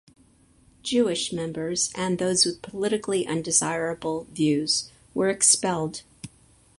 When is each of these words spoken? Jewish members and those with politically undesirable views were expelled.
Jewish 0.81 1.31
members 1.31 1.91
and 1.93 2.17
those 2.17 2.43
with 2.43 2.63
politically 2.63 3.27
undesirable 3.27 4.23
views 4.33 4.91
were 5.13 5.29
expelled. 5.29 6.01